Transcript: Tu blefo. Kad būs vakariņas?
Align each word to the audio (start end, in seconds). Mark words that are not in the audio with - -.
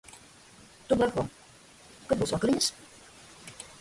Tu 0.87 0.97
blefo. 1.01 1.25
Kad 2.07 2.21
būs 2.23 2.35
vakariņas? 2.37 2.71